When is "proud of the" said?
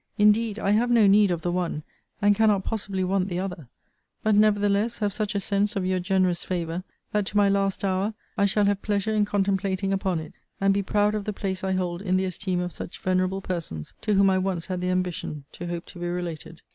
10.81-11.33